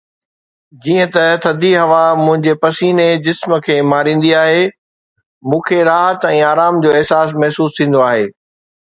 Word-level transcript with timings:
جيئن 0.83 1.07
ته 1.15 1.23
ٿڌي 1.43 1.71
هوا 1.81 2.03
منهنجي 2.25 2.53
پسيني 2.61 3.07
جسم 3.25 3.51
کي 3.65 3.75
ماريندي 3.91 4.31
آهي، 4.43 4.63
مون 5.49 5.61
کي 5.67 5.79
راحت 5.89 6.21
۽ 6.31 6.39
آرام 6.51 6.73
جو 6.83 6.89
احساس 7.01 7.29
محسوس 7.43 7.69
ٿيندو 7.81 8.01
آهي. 8.09 8.25